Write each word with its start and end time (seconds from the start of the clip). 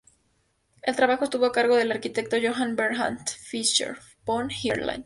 El 0.81 0.95
trabajo 0.95 1.25
estuvo 1.25 1.45
a 1.45 1.51
cargo 1.51 1.75
del 1.75 1.91
arquitecto 1.91 2.35
Johann 2.41 2.75
Bernhard 2.75 3.23
Fischer 3.39 3.99
von 4.25 4.49
Erlach. 4.49 4.99